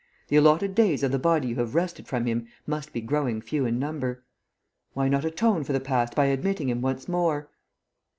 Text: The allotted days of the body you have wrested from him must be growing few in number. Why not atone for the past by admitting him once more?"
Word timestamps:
The 0.29 0.35
allotted 0.35 0.73
days 0.73 1.03
of 1.03 1.11
the 1.11 1.19
body 1.19 1.49
you 1.49 1.57
have 1.57 1.75
wrested 1.75 2.07
from 2.07 2.25
him 2.25 2.47
must 2.65 2.91
be 2.91 3.01
growing 3.01 3.39
few 3.39 3.65
in 3.67 3.77
number. 3.77 4.23
Why 4.93 5.07
not 5.09 5.25
atone 5.25 5.63
for 5.63 5.73
the 5.73 5.79
past 5.79 6.15
by 6.15 6.25
admitting 6.25 6.69
him 6.69 6.81
once 6.81 7.07
more?" 7.07 7.51